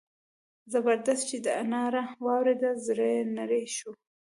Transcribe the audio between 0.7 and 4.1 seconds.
زبردست چې دا ناره واورېده زړه یې نری شو.